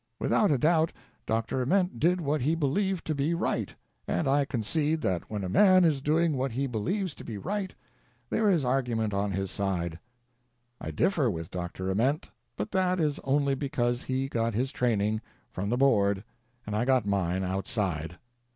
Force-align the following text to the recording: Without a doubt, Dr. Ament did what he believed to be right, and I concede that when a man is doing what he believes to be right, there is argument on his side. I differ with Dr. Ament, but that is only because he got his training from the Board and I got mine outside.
Without 0.19 0.49
a 0.49 0.57
doubt, 0.57 0.91
Dr. 1.27 1.61
Ament 1.61 1.99
did 1.99 2.19
what 2.21 2.41
he 2.41 2.55
believed 2.55 3.05
to 3.05 3.13
be 3.13 3.35
right, 3.35 3.75
and 4.07 4.27
I 4.27 4.45
concede 4.45 5.01
that 5.01 5.29
when 5.29 5.43
a 5.43 5.47
man 5.47 5.83
is 5.85 6.01
doing 6.01 6.35
what 6.35 6.53
he 6.53 6.65
believes 6.65 7.13
to 7.13 7.23
be 7.23 7.37
right, 7.37 7.75
there 8.27 8.49
is 8.49 8.65
argument 8.65 9.13
on 9.13 9.31
his 9.31 9.51
side. 9.51 9.99
I 10.79 10.89
differ 10.89 11.29
with 11.29 11.51
Dr. 11.51 11.91
Ament, 11.91 12.31
but 12.55 12.71
that 12.71 12.99
is 12.99 13.19
only 13.23 13.53
because 13.53 14.01
he 14.01 14.27
got 14.27 14.55
his 14.55 14.71
training 14.71 15.21
from 15.51 15.69
the 15.69 15.77
Board 15.77 16.23
and 16.65 16.75
I 16.75 16.83
got 16.83 17.05
mine 17.05 17.43
outside. 17.43 18.17